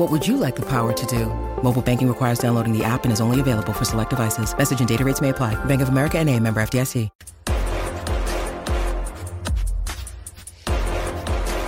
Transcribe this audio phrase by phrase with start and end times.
[0.00, 1.26] What would you like the power to do?
[1.62, 4.56] Mobile banking requires downloading the app and is only available for select devices.
[4.56, 5.62] Message and data rates may apply.
[5.66, 7.10] Bank of America and a member FDIC.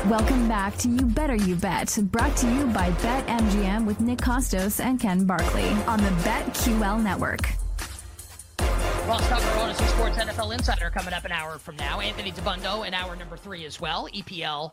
[0.08, 4.82] Welcome back to You Better You Bet, brought to you by BetMGM with Nick Kostos
[4.82, 7.50] and Ken Barkley on the BetQL network.
[9.06, 12.00] Ross Tucker, Audacy Sports NFL Insider, coming up an hour from now.
[12.00, 14.08] Anthony Dabbundo in hour number three as well.
[14.14, 14.72] EPL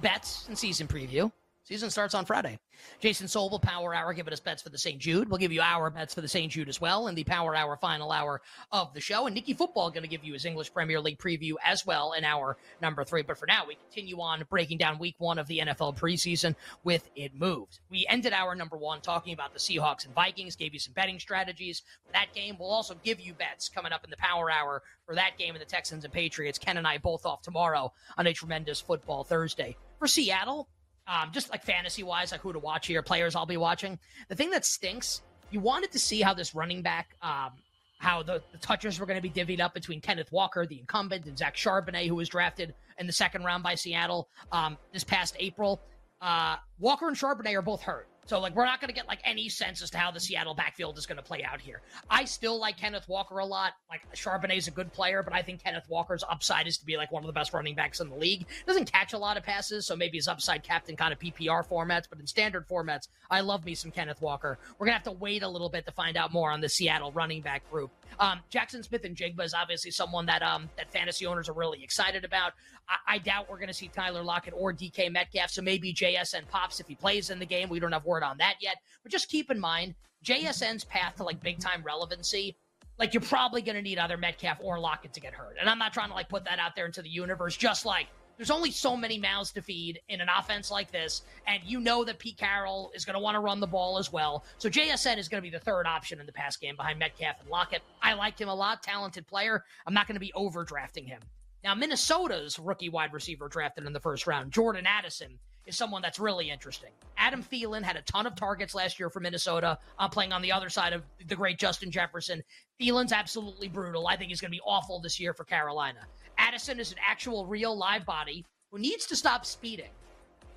[0.00, 1.30] bets and season preview.
[1.66, 2.60] Season starts on Friday.
[3.00, 5.00] Jason Sobel, Power Hour, giving us bets for the St.
[5.00, 5.28] Jude.
[5.28, 6.52] We'll give you our bets for the St.
[6.52, 9.26] Jude as well in the Power Hour final hour of the show.
[9.26, 12.22] And Nikki Football going to give you his English Premier League preview as well in
[12.22, 13.22] hour number three.
[13.22, 17.10] But for now, we continue on breaking down week one of the NFL preseason with
[17.16, 17.80] It Moved.
[17.90, 21.18] We ended hour number one talking about the Seahawks and Vikings, gave you some betting
[21.18, 22.54] strategies for that game.
[22.60, 25.60] We'll also give you bets coming up in the Power Hour for that game and
[25.60, 26.60] the Texans and Patriots.
[26.60, 29.76] Ken and I both off tomorrow on a tremendous football Thursday.
[29.98, 30.68] For Seattle,
[31.06, 33.98] um, just like fantasy wise, like who to watch here, players I'll be watching.
[34.28, 37.50] The thing that stinks, you wanted to see how this running back, um,
[37.98, 41.26] how the, the touches were going to be divvied up between Kenneth Walker, the incumbent,
[41.26, 45.36] and Zach Charbonnet, who was drafted in the second round by Seattle um, this past
[45.38, 45.80] April.
[46.20, 48.08] Uh, Walker and Charbonnet are both hurt.
[48.26, 50.54] So, like, we're not going to get like any sense as to how the Seattle
[50.54, 51.80] backfield is going to play out here.
[52.10, 53.74] I still like Kenneth Walker a lot.
[53.88, 57.12] Like, Charbonnet's a good player, but I think Kenneth Walker's upside is to be like
[57.12, 58.46] one of the best running backs in the league.
[58.66, 61.66] Doesn't catch a lot of passes, so maybe his upside capped in kind of PPR
[61.66, 64.58] formats, but in standard formats, I love me some Kenneth Walker.
[64.78, 66.68] We're going to have to wait a little bit to find out more on the
[66.68, 67.92] Seattle running back group.
[68.18, 72.52] Um, Jaxon Smith-Njigba is obviously someone that um, that fantasy owners are really excited about.
[72.88, 76.48] I, I doubt we're going to see Tyler Lockett or DK Metcalf, so maybe JSN
[76.48, 77.68] pops if he plays in the game.
[77.68, 79.94] We don't have word on that yet, but just keep in mind
[80.24, 82.56] JSN's path to like big time relevancy.
[82.98, 85.78] Like you're probably going to need either Metcalf or Lockett to get hurt, and I'm
[85.78, 87.56] not trying to like put that out there into the universe.
[87.56, 88.06] Just like
[88.36, 92.04] there's only so many mouths to feed in an offense like this, and you know
[92.04, 94.44] that Pete Carroll is going to want to run the ball as well.
[94.58, 97.40] So JSN is going to be the third option in the pass game behind Metcalf
[97.40, 97.82] and Lockett.
[98.02, 99.64] I like him a lot, talented player.
[99.86, 101.20] I'm not going to be overdrafting him.
[101.64, 106.18] Now, Minnesota's rookie wide receiver drafted in the first round, Jordan Addison, is someone that's
[106.18, 106.90] really interesting.
[107.18, 110.52] Adam Thielen had a ton of targets last year for Minnesota, uh, playing on the
[110.52, 112.42] other side of the great Justin Jefferson.
[112.80, 114.06] Thielen's absolutely brutal.
[114.06, 116.00] I think he's going to be awful this year for Carolina.
[116.38, 119.90] Addison is an actual, real, live body who needs to stop speeding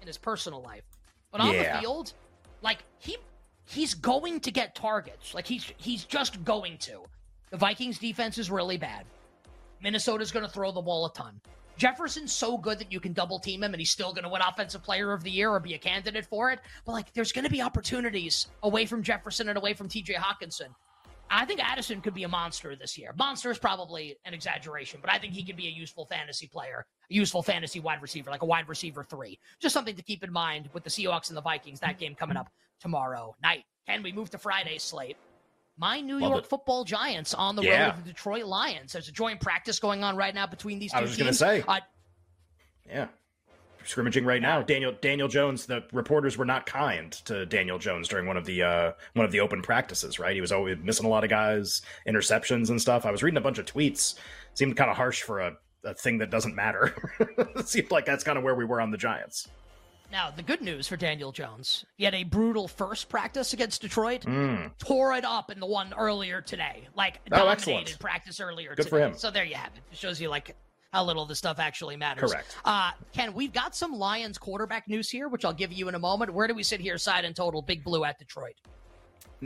[0.01, 0.83] in his personal life.
[1.31, 1.75] But on Yeah.
[1.75, 2.13] the field,
[2.61, 3.17] like he
[3.65, 5.33] he's going to get targets.
[5.33, 7.01] Like he's he's just going to.
[7.51, 9.05] The Vikings defense is really bad.
[9.81, 11.39] Minnesota's going to throw the ball a ton.
[11.79, 14.41] Jefferson's so good that you can double team him and he's still going to win
[14.41, 16.59] offensive player of the year or be a candidate for it.
[16.85, 20.67] But like there's going to be opportunities away from Jefferson and away from TJ Hockenson.
[21.31, 23.13] I think Addison could be a monster this year.
[23.17, 26.85] Monster is probably an exaggeration, but I think he could be a useful fantasy player,
[27.09, 29.39] a useful fantasy wide receiver, like a wide receiver three.
[29.61, 31.79] Just something to keep in mind with the Seahawks and the Vikings.
[31.79, 32.49] That game coming up
[32.81, 33.63] tomorrow night.
[33.87, 35.17] Can we move to Friday's slate?
[35.79, 36.49] My New Love York it.
[36.49, 37.85] Football Giants on the Yeah.
[37.87, 38.91] road with the Detroit Lions.
[38.91, 41.19] There's a joint practice going on right now between these two I was teams.
[41.19, 41.63] gonna say.
[41.67, 41.79] Uh,
[42.87, 43.07] Yeah.
[43.85, 44.61] Scrimmaging right now.
[44.61, 48.61] Daniel Daniel Jones, the reporters were not kind to Daniel Jones during one of the
[48.61, 50.35] uh one of the open practices, right?
[50.35, 53.05] He was always missing a lot of guys, interceptions and stuff.
[53.05, 54.15] I was reading a bunch of tweets.
[54.53, 55.53] Seemed kind of harsh for a,
[55.85, 56.93] a thing that doesn't matter.
[57.65, 59.47] Seemed like that's kind of where we were on the Giants.
[60.11, 64.21] Now, the good news for Daniel Jones, he had a brutal first practice against Detroit,
[64.21, 64.75] Mm.
[64.79, 66.87] tore it up in the one earlier today.
[66.95, 67.99] Like, Oh, dominated excellent.
[67.99, 68.89] practice earlier Good today.
[68.89, 69.13] for him.
[69.17, 69.81] So there you have it.
[69.91, 70.55] It shows you, like,
[70.91, 72.31] how little this stuff actually matters.
[72.31, 72.57] Correct.
[72.65, 75.99] Uh, Ken, we've got some Lions quarterback news here, which I'll give you in a
[75.99, 76.33] moment.
[76.33, 78.55] Where do we sit here, side and total, Big Blue at Detroit?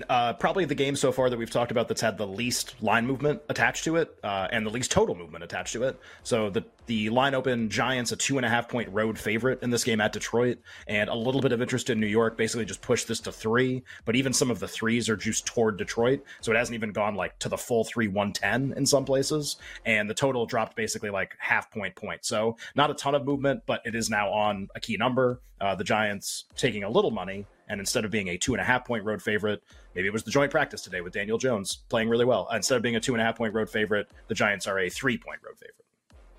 [0.09, 3.05] Uh, probably the game so far that we've talked about that's had the least line
[3.05, 5.99] movement attached to it, uh, and the least total movement attached to it.
[6.23, 9.69] So the the line open Giants a two and a half point road favorite in
[9.69, 10.57] this game at Detroit,
[10.87, 12.37] and a little bit of interest in New York.
[12.37, 15.77] Basically, just pushed this to three, but even some of the threes are juiced toward
[15.77, 19.05] Detroit, so it hasn't even gone like to the full three one ten in some
[19.05, 22.25] places, and the total dropped basically like half point point.
[22.25, 25.39] So not a ton of movement, but it is now on a key number.
[25.61, 28.63] Uh, the Giants taking a little money and instead of being a two and a
[28.63, 29.63] half point road favorite,
[29.95, 32.47] maybe it was the joint practice today with Daniel Jones playing really well.
[32.51, 34.89] Instead of being a two and a half point road favorite, the Giants are a
[34.89, 35.85] three point road favorite.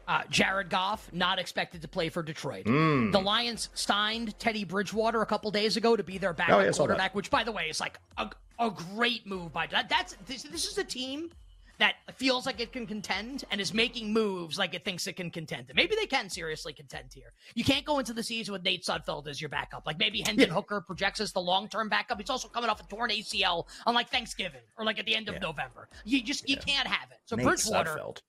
[0.06, 2.67] Uh, Jared Goff not expected to play for Detroit.
[2.67, 3.11] Mm.
[3.11, 6.73] The Lions signed Teddy Bridgewater a couple days ago to be their backup oh, yeah,
[6.73, 9.88] quarterback, which, by the way, is like a, a great move by that.
[9.88, 11.31] That's this, this is a team
[11.79, 15.31] that feels like it can contend and is making moves like it thinks it can
[15.31, 15.71] contend.
[15.75, 17.32] Maybe they can seriously contend here.
[17.55, 19.87] You can't go into the season with Nate Sudfeld as your backup.
[19.87, 20.55] Like maybe Hendon yeah.
[20.55, 22.19] Hooker projects as the long term backup.
[22.21, 25.29] He's also coming off a torn ACL on like Thanksgiving or like at the end
[25.29, 25.41] of yeah.
[25.41, 25.88] November.
[26.05, 27.19] You just you can't have it.
[27.25, 27.91] So Nate Bridgewater.
[27.91, 28.23] Sudfeld.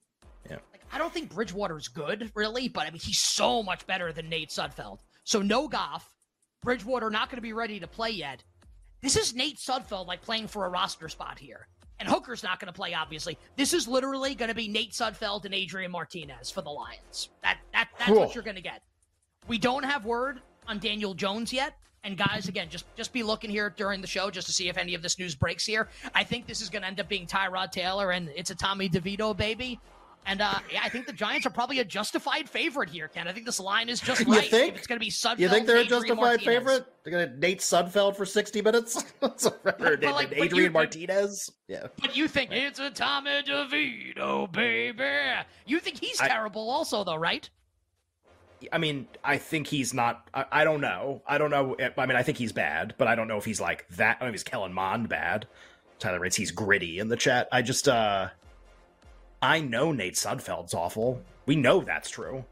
[0.49, 0.57] Yeah.
[0.71, 4.29] Like, I don't think Bridgewater's good, really, but I mean he's so much better than
[4.29, 4.99] Nate Sudfeld.
[5.23, 6.11] So no Goff.
[6.63, 8.43] Bridgewater not going to be ready to play yet.
[9.03, 11.67] This is Nate Sudfeld like playing for a roster spot here
[11.99, 13.37] and Hooker's not going to play, obviously.
[13.55, 17.29] This is literally going to be Nate Sudfeld and Adrian Martinez for the Lions.
[17.41, 18.19] That that that's cool.
[18.19, 18.81] what you're going to get.
[19.47, 21.75] We don't have word on Daniel Jones yet.
[22.03, 24.77] And guys, again, just just be looking here during the show just to see if
[24.77, 25.87] any of this news breaks here.
[26.13, 28.87] I think this is going to end up being Tyrod Taylor, and it's a Tommy
[28.89, 29.79] DeVito baby.
[30.27, 33.27] And uh, yeah, I think the Giants are probably a justified favorite here, Ken.
[33.27, 34.43] I think this line is just right.
[34.43, 35.39] You think it's going to be Sudfeld?
[35.39, 36.45] You think they're Adrian a justified Martinez.
[36.45, 36.85] favorite?
[37.03, 39.03] They're going to Nate Sudfeld for sixty minutes.
[39.21, 39.29] or
[40.01, 41.51] like, Adrian you, Martinez.
[41.67, 41.87] Yeah.
[42.01, 45.43] But you think it's a Tommy DeVito, baby?
[45.67, 47.47] You think he's I- terrible, also, though, right?
[48.71, 50.27] I mean, I think he's not.
[50.33, 51.21] I, I don't know.
[51.27, 51.75] I don't know.
[51.97, 54.17] I mean, I think he's bad, but I don't know if he's like that.
[54.21, 55.47] I if he's Kellen Mond bad.
[55.99, 57.47] Tyler writes he's gritty in the chat.
[57.51, 58.29] I just, uh
[59.45, 61.21] I know Nate Sudfeld's awful.
[61.45, 62.43] We know that's true.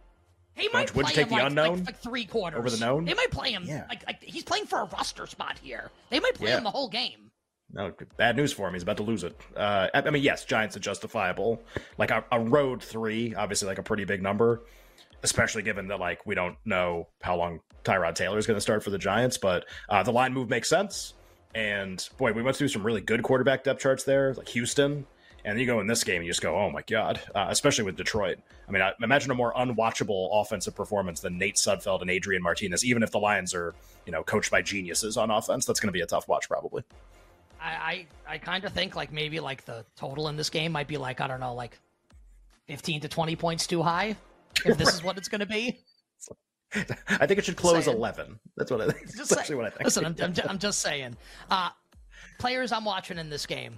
[0.55, 2.69] He might Would play you take him the like, unknown like, like three quarters over
[2.69, 3.05] the known?
[3.05, 3.85] They might play him Yeah.
[3.89, 5.89] like, like he's playing for a roster spot here.
[6.11, 6.57] They might play Yeah.
[6.59, 7.31] him the whole game.
[7.71, 8.73] No, bad news for him.
[8.75, 9.35] He's about to lose it.
[9.57, 11.59] Uh, I I mean, yes, Giants are justifiable.
[11.97, 14.61] Like a, a road three, obviously, like a pretty big number,
[15.23, 18.83] especially given that like we don't know how long Tyrod Taylor is going to start
[18.83, 19.39] for the Giants.
[19.39, 21.15] But uh, the line move makes sense.
[21.55, 25.07] And boy, we went through some really good quarterback depth charts there, like Houston.
[25.45, 27.19] And then you go in this game, and you just go, oh my god!
[27.35, 28.39] Uh, especially with Detroit.
[28.67, 32.85] I mean, I imagine a more unwatchable offensive performance than Nate Sudfeld and Adrian Martinez.
[32.85, 33.75] Even if the Lions are,
[34.05, 36.83] you know, coached by geniuses on offense, that's going to be a tough watch, probably.
[37.61, 40.87] I I, I kind of think like maybe like the total in this game might
[40.87, 41.77] be like I don't know like
[42.67, 44.15] fifteen to twenty points too high.
[44.65, 45.79] If this is what it's going to be,
[47.07, 47.97] I think it should close Saying.
[47.97, 48.39] eleven.
[48.55, 49.05] That's what I think.
[49.07, 49.83] Just That's actually what I think.
[49.85, 51.15] Listen, I'm, I'm, I'm just saying.
[51.49, 51.69] Uh,
[52.39, 53.77] players I'm watching in this game,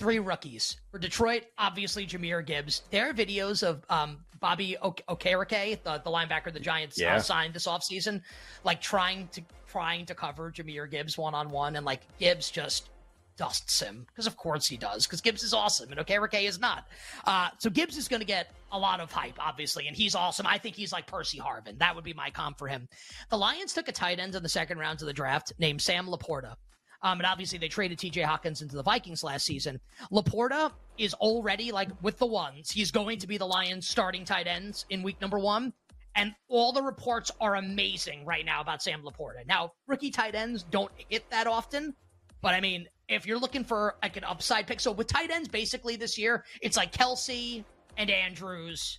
[0.00, 0.78] three rookies.
[0.90, 2.82] For Detroit, obviously Jahmyr Gibbs.
[2.90, 7.16] There are videos of um, Bobby o- Okereke, the, the linebacker the Giants Yeah.
[7.16, 8.22] uh, signed this offseason,
[8.64, 12.88] like trying to trying to cover Jahmyr Gibbs one on one, and like Gibbs just
[13.36, 16.88] dusts him because of course he does because Gibbs is awesome and Okereke is not.
[17.26, 20.46] Uh, so Gibbs is going to get a lot of hype, obviously, and he's awesome.
[20.46, 21.78] I think he's like Percy Harvin.
[21.78, 22.88] That would be my comp for him.
[23.28, 26.06] The Lions took a tight end in the second round of the draft named Sam
[26.06, 26.56] LaPorta.
[27.02, 29.80] Um, and obviously they traded TJ Hockenson to the Vikings last season.
[30.12, 32.70] LaPorta is already like with the ones.
[32.70, 35.72] He's going to be the Lions starting tight ends in week number one.
[36.16, 39.46] And all the reports are amazing right now about Sam LaPorta.
[39.46, 41.94] Now, rookie tight ends don't hit that often,
[42.42, 45.48] but I mean, if you're looking for like an upside pick, so with tight ends
[45.48, 47.64] basically this year, it's like Kelce
[47.96, 48.98] and Andrews.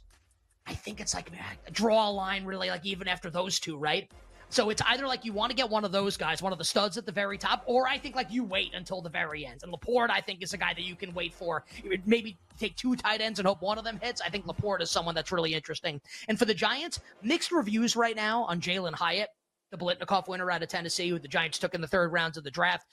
[0.68, 4.09] I think it's like man, draw a line really like even after those two, right?
[4.51, 6.65] So it's either like you want to get one of those guys, one of the
[6.65, 9.61] studs at the very top, or I think like you wait until the very end.
[9.63, 11.63] And LaPorta, I think, is a guy that you can wait for.
[12.05, 14.19] Maybe take two tight ends and hope one of them hits.
[14.19, 16.01] I think LaPorta is someone that's really interesting.
[16.27, 19.29] And for the Giants, mixed reviews right now on Jalen Hyatt,
[19.71, 22.43] the Biletnikoff winner out of Tennessee, who the Giants took in the third rounds of
[22.43, 22.85] the draft.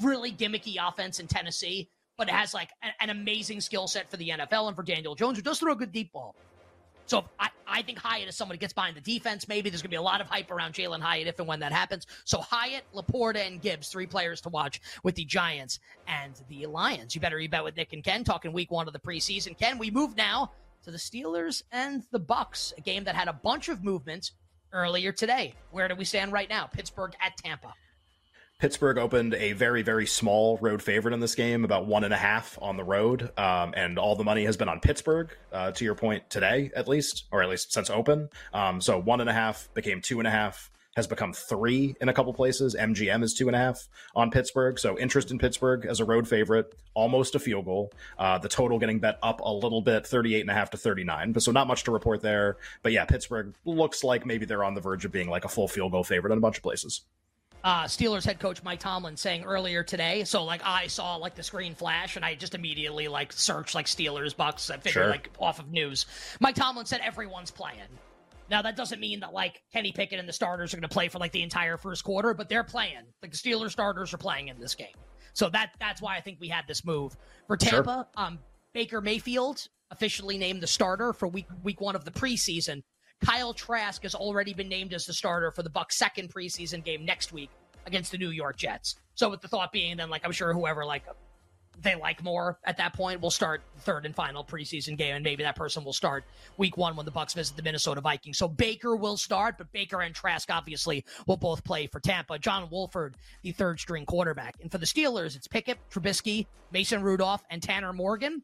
[0.00, 4.30] Really gimmicky offense in Tennessee, but it has like an, amazing skill set for the
[4.30, 6.34] NFL and for Daniel Jones, who does throw a good deep ball.
[7.04, 9.48] So I, I think Hyatt is someone who gets behind the defense.
[9.48, 11.60] Maybe there's going to be a lot of hype around Jalen Hyatt if and when
[11.60, 12.06] that happens.
[12.24, 17.14] So Hyatt, LaPorta, and Gibbs, three players to watch with the Giants and the Lions.
[17.14, 19.58] You better you bet with Nick and Ken talking week one of the preseason.
[19.58, 20.52] Ken, we move now
[20.84, 24.32] to the Steelers and the Bucks, a game that had a bunch of movements
[24.72, 25.54] earlier today.
[25.70, 26.66] Where do we stand right now?
[26.66, 27.74] Pittsburgh at Tampa.
[28.62, 32.16] Pittsburgh opened a very, very small road favorite in this game, about one and a
[32.16, 33.36] half on the road.
[33.36, 36.86] Um, and all the money has been on Pittsburgh, uh, to your point, today, at
[36.86, 38.28] least, or at least since open.
[38.54, 40.70] Um, so one and a half became two and a half.
[40.94, 42.76] has become three in a couple places.
[42.78, 44.78] MGM is two and a half on Pittsburgh.
[44.78, 47.92] So interest in Pittsburgh as a road favorite, almost a field goal.
[48.16, 51.32] Uh, the total getting bet up a little bit, 38 and a half to 39.
[51.32, 52.58] But so not much to report there.
[52.84, 55.66] But yeah, Pittsburgh looks like maybe they're on the verge of being like a full
[55.66, 57.00] field goal favorite in a bunch of places
[57.64, 60.24] uh, Steelers head coach Mike Tomlin saying earlier today.
[60.24, 63.86] So like I saw like the screen flash and I just immediately like searched like
[63.86, 64.70] Steelers Bucks.
[64.70, 65.08] I figured sure.
[65.10, 66.06] like off of news.
[66.40, 67.78] Mike Tomlin said everyone's playing.
[68.50, 71.08] Now that doesn't mean that like Kenny Pickett and the starters are going to play
[71.08, 73.04] for like the entire first quarter, but they're playing.
[73.22, 74.94] Like the Steelers starters are playing in this game.
[75.32, 77.16] So that that's why I think we had this move
[77.46, 78.08] for Tampa.
[78.16, 78.26] Sure.
[78.26, 78.38] Um,
[78.74, 82.82] Baker Mayfield officially named the starter for week week one of the preseason.
[83.22, 87.04] Kyle Trask has already been named as the starter for the Bucks' second preseason game
[87.04, 87.50] next week
[87.86, 88.96] against the New York Jets.
[89.14, 91.04] So with the thought being then like I'm sure whoever like
[91.80, 95.42] they like more at that point will start third and final preseason game and maybe
[95.42, 96.24] that person will start
[96.58, 98.38] week 1 when the Bucks visit the Minnesota Vikings.
[98.38, 102.38] So Baker will start, but Baker and Trask obviously will both play for Tampa.
[102.38, 104.56] John Wolford, the third string quarterback.
[104.60, 108.42] And for the Steelers, it's Pickett, Trubisky, Mason Rudolph and Tanner Morgan.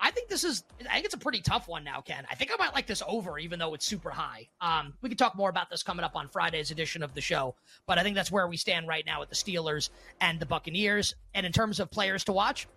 [0.00, 2.24] I think this is I think it's a pretty tough one now, Ken.
[2.30, 4.48] I think I might like this over, even though it's super high.
[4.60, 7.54] Um, we can talk more about this coming up on Friday's edition of the show,
[7.86, 9.90] but I think that's where we stand right now with the Steelers
[10.20, 11.14] and the Buccaneers.
[11.34, 12.68] And in terms of players to watch,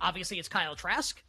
[0.00, 1.22] obviously it's Kyle Trask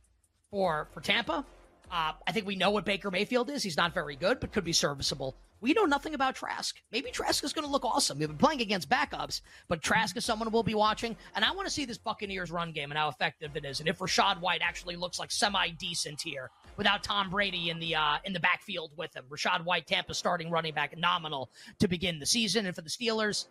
[0.50, 1.46] for for Tampa.
[1.91, 3.62] Uh, I think we know what Baker Mayfield is.
[3.62, 5.36] He's not very good, but could be serviceable.
[5.63, 6.75] We know nothing about Trask.
[6.91, 8.20] Maybe Trask is going to look awesome.
[8.20, 9.39] We've been playing against backups,
[9.70, 11.15] but Trask is someone we'll be watching.
[11.38, 13.88] And I want to see this Buccaneers run game and how effective it is, and
[13.88, 18.17] if Rachaad White actually looks like semi decent here without Tom Brady in the uh,
[18.25, 19.24] in the backfield with him.
[19.29, 23.46] Rachaad White, Tampa starting running back, nominal to begin the season, and for the Steelers,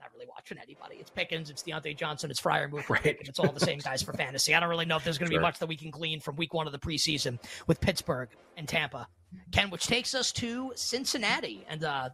[0.00, 0.96] not really watching anybody.
[0.96, 3.04] It's Pickens, it's Diontae Johnson, it's Freiermuth, right.
[3.20, 4.56] it's all the same guys for fantasy.
[4.56, 5.40] I don't really know if there's going to sure.
[5.40, 7.38] be much that we can glean from week one of the preseason
[7.68, 9.06] with Pittsburgh and Tampa.
[9.52, 12.10] Ken, which takes us to Cincinnati and uh,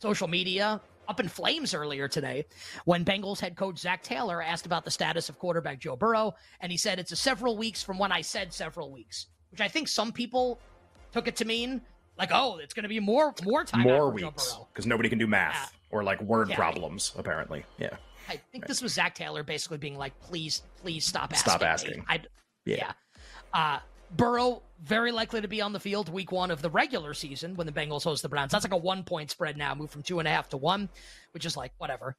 [0.00, 2.46] social media up in flames earlier today
[2.84, 6.72] when Bengals head coach Zac Taylor asked about the status of quarterback Joe Burrow, and
[6.72, 9.88] he said it's a several weeks from when I said several weeks, which I think
[9.88, 10.58] some people
[11.12, 11.82] took it to mean
[12.16, 15.26] like, oh, it's going to be more more time more weeks because nobody can do
[15.26, 15.96] math yeah.
[15.96, 16.56] or like word yeah.
[16.56, 17.64] problems apparently.
[17.78, 17.96] Yeah,
[18.28, 18.68] I think right.
[18.68, 21.50] this was Zac Taylor basically being like, please, please stop asking.
[21.50, 22.04] Stop asking.
[22.64, 22.76] Yeah.
[22.76, 22.92] yeah.
[23.52, 23.78] Uh,
[24.16, 27.66] Burrow very likely to be on the field week one of the regular season when
[27.66, 28.52] the Bengals host the Browns.
[28.52, 30.88] That's like a one point spread now, moved from two and a half to one,
[31.32, 32.16] which is like whatever.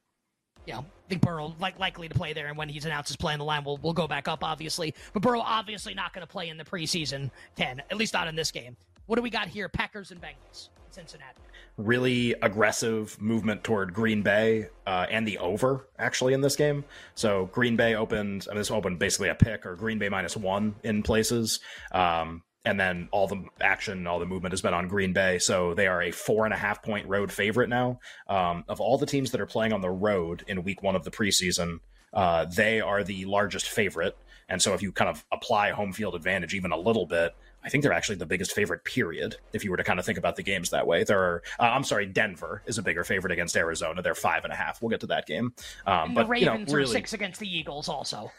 [0.66, 3.18] You know, I think Burrow like likely to play there, and when he's announced his
[3.18, 4.96] play in the line, we'll we'll go back up obviously.
[5.14, 8.36] But Burrow obviously not going to play in the preseason ten, at least not in
[8.36, 8.76] this game.
[9.06, 9.70] What do we got here?
[9.70, 11.42] Packers and Bengals, Cincinnati.
[11.78, 16.86] Really aggressive movement toward Green Bay uh, and the over actually in this game.
[17.16, 20.38] So Green Bay opened, I mean, this opened basically a pick or Green Bay minus
[20.38, 21.60] one in places.
[21.92, 25.38] Um, and then all the action, all the movement has been on Green Bay.
[25.38, 28.00] So they are a four and a half point road favorite now.
[28.28, 31.04] Um, of all the teams that are playing on the road in week one of
[31.04, 31.80] the preseason,
[32.14, 34.18] uh, they are the largest favorite.
[34.48, 37.34] And so if you kind of apply home field advantage even a little bit,
[37.66, 40.20] I think they're actually the biggest favorite, period, if you were to kind of think
[40.20, 41.04] about the games that way.
[41.04, 44.04] There are, uh, I'm sorry, Denver is a bigger favorite against Arizona.
[44.04, 44.82] They're five and a half.
[44.82, 45.54] We'll get to that game.
[45.88, 48.32] Um, but, the Ravens you know, really, are six against the Eagles also.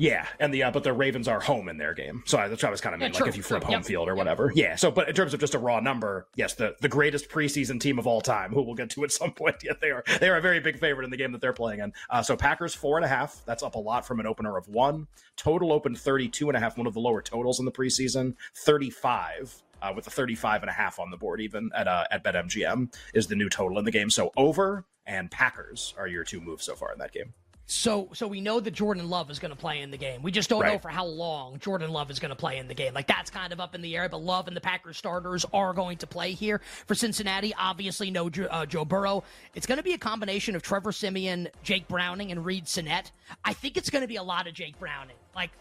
[0.00, 2.64] Yeah, and the uh, but the Ravens are home in their game, so that's what
[2.64, 3.12] I was kind of mean.
[3.12, 3.84] Yeah, like if you flip home yep.
[3.84, 4.74] field or whatever, yeah.
[4.74, 7.98] So, but in terms of just a raw number, yes, the the greatest preseason team
[7.98, 9.56] of all time, who we'll get to at some point.
[9.62, 11.80] Yeah, they are they are a very big favorite in the game that they're playing
[11.80, 11.92] in.
[12.08, 13.42] Uh, so Packers four and a half.
[13.44, 15.06] That's up a lot from an opener of one.
[15.36, 18.36] Total open 32 and a half, one of the lower totals in the preseason.
[18.56, 19.54] Thirty five.
[19.82, 22.94] Uh, with a 35 and a half on the board, even at uh, at BetMGM,
[23.14, 24.10] is the new total in the game.
[24.10, 27.32] So over and Packers are your two moves so far in that game.
[27.70, 30.22] So, so we know that Jordan Love is going to play in the game.
[30.22, 30.72] We just don't right.
[30.72, 32.94] know for how long Jordan Love is going to play in the game.
[32.94, 34.08] Like that's kind of up in the air.
[34.08, 37.54] But Love and the Packers starters are going to play here for Cincinnati.
[37.56, 39.22] Obviously, no uh, Joe Burrow.
[39.54, 43.12] It's going to be a combination of Trevor Siemian, Jake Browning, and Reid Sinnett.
[43.44, 45.16] I think it's going to be a lot of Jake Browning.
[45.36, 45.52] Like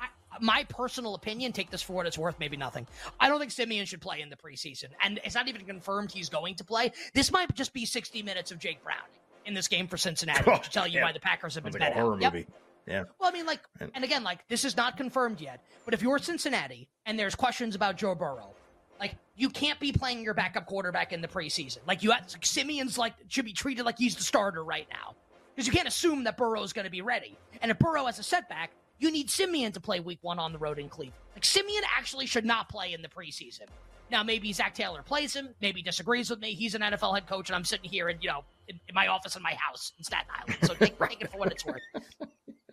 [0.00, 0.06] I,
[0.40, 2.86] my personal opinion, take this for what it's worth, maybe nothing.
[3.20, 6.30] I don't think Siemian should play in the preseason, and it's not even confirmed he's
[6.30, 6.92] going to play.
[7.12, 10.58] This might just be 60 minutes of Jake Browning in this game for Cincinnati oh,
[10.58, 11.04] to tell you yeah.
[11.04, 12.32] why the Packers have been like horror yep.
[12.32, 12.46] movie.
[12.86, 13.04] Yeah.
[13.18, 13.60] Well, I mean, like,
[13.94, 15.64] and again, like, this is not confirmed yet.
[15.84, 18.54] But if you're Cincinnati and there's questions about Joe Burrow,
[19.00, 21.78] like, you can't be playing your backup quarterback in the preseason.
[21.86, 25.14] Like, you have, like, Siemian's like should be treated like he's the starter right now
[25.54, 27.36] because you can't assume that Burrow is going to be ready.
[27.62, 30.58] And if Burrow has a setback, you need Siemian to play Week One on the
[30.58, 31.18] road in Cleveland.
[31.34, 33.66] Like, Siemian actually should not play in the preseason.
[34.10, 36.52] Now, maybe Zac Taylor plays him, maybe disagrees with me.
[36.52, 39.06] He's an NFL head coach, and I'm sitting here and you know, in, in my
[39.08, 40.58] office in my house in Staten Island.
[40.64, 41.82] So take, take it for what it's worth.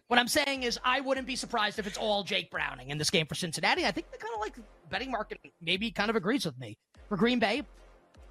[0.07, 3.09] What I'm saying is, I wouldn't be surprised if it's all Jake Browning in this
[3.09, 3.85] game for Cincinnati.
[3.85, 4.55] I think the kind of like
[4.89, 6.77] betting market maybe kind of agrees with me.
[7.07, 7.63] For Green Bay,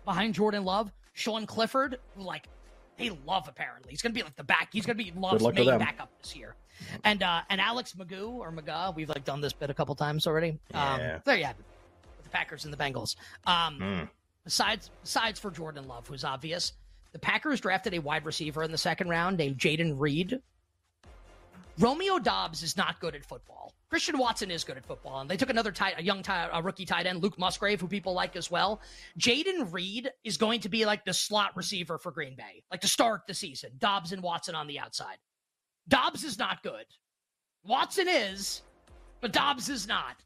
[0.04, 0.90] behind Jordan Love.
[1.12, 2.48] Sean Clifford, who like
[2.96, 3.90] they love apparently.
[3.90, 4.68] He's gonna be like the back.
[4.72, 6.54] He's gonna be Love's main backup this year.
[7.04, 10.26] And uh and Alex Magoo or Maga, we've like done this bit a couple times
[10.26, 10.50] already.
[10.74, 11.18] Um, Yeah.
[11.24, 11.64] there you have it.
[12.16, 13.16] With the Packers and the Bengals.
[13.46, 14.08] Um, Mm.
[14.44, 16.72] besides besides for Jordan Love, who's obvious,
[17.12, 20.40] the Packers drafted a wide receiver in the second round named Jayden Reed.
[21.78, 23.72] Romeo Doubs is not good at football.
[23.88, 26.62] Christian Watson is good at football, and they took another tight, a young tight, a
[26.62, 28.80] rookie tight end, Luke Musgrave, who people like as well.
[29.18, 32.88] Jayden Reed is going to be like the slot receiver for Green Bay, like to
[32.88, 33.70] start the season.
[33.78, 35.16] Doubs and Watson on the outside.
[35.88, 36.84] Doubs is not good.
[37.64, 38.62] Watson is,
[39.20, 40.22] but Doubs is not.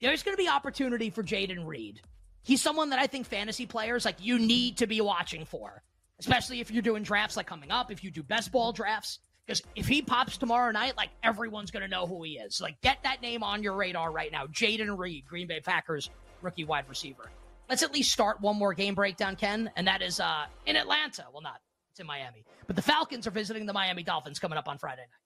[0.00, 2.00] There's going to be opportunity for Jayden Reed.
[2.42, 5.82] He's someone that I think fantasy players like you need to be watching for,
[6.18, 9.18] especially if you're doing drafts like coming up, if you do best ball drafts.
[9.46, 12.60] Because if he pops tomorrow night, like everyone's going to know who he is.
[12.60, 14.46] Like get that name on your radar right now.
[14.46, 16.10] Jayden Reed, Green Bay Packers
[16.42, 17.30] rookie wide receiver.
[17.68, 21.26] Let's at least start one more game breakdown, Ken, and that is uh, in Atlanta.
[21.32, 21.60] Well, not
[21.92, 25.02] it's in Miami, but the Falcons are visiting the Miami Dolphins coming up on Friday
[25.02, 25.25] night.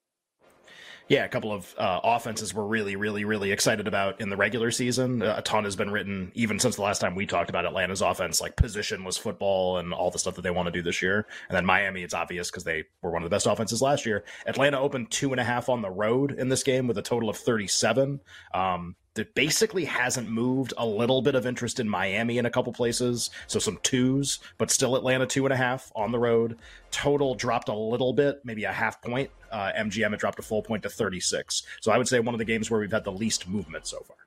[1.07, 4.71] Yeah, a couple of uh, offenses we're really, really, really excited about in the regular
[4.71, 5.21] season.
[5.21, 8.01] Uh, a ton has been written even since the last time we talked about Atlanta's
[8.01, 11.27] offense, like positionless football and all the stuff that they want to do this year.
[11.49, 14.23] And then Miami, it's obvious because they were one of the best offenses last year.
[14.45, 17.29] Atlanta opened two and a half on the road in this game with a total
[17.29, 18.21] of 37.
[18.53, 20.73] Um, that basically hasn't moved.
[20.77, 24.71] A little bit of interest in Miami in a couple places, so some twos, but
[24.71, 26.57] still Atlanta two and a half on the road.
[26.91, 29.29] Total dropped a little bit, maybe a half point.
[29.51, 31.63] Uh, MGM it dropped a full point to 36.
[31.81, 33.99] So I would say one of the games where we've had the least movement so
[33.99, 34.17] far.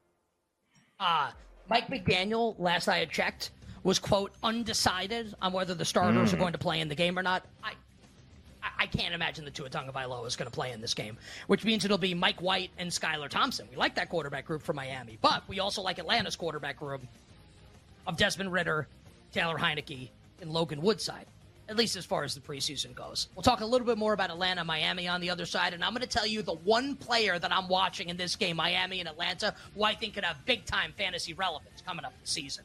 [1.00, 1.30] Uh,
[1.68, 3.50] Mike McDaniel, last I had checked,
[3.82, 7.22] was quote undecided on whether the starters are going to play in the game or
[7.22, 7.44] not.
[7.62, 7.72] I
[8.78, 11.16] I- can't imagine the Tua Tagovailoa is going to play in this game,
[11.48, 13.66] which means it'll be Mike White and Skylar Thompson.
[13.70, 17.02] We like that quarterback group for Miami, but we also like Atlanta's quarterback group
[18.06, 18.86] of Desmond Ridder,
[19.32, 20.08] Taylor Heinicke,
[20.40, 21.26] and Logan Woodside.
[21.68, 23.28] At least as far as the preseason goes.
[23.34, 25.92] We'll talk a little bit more about Atlanta, Miami on the other side, and I'm
[25.92, 29.08] going to tell you the one player that I'm watching in this game, Miami and
[29.08, 32.64] Atlanta, who I think could have big time fantasy relevance coming up this season.